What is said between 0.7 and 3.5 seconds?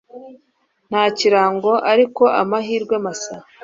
nta kirango, ariko amahirwe masa